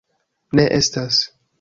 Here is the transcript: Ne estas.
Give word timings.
Ne 0.61 0.65
estas. 0.79 1.25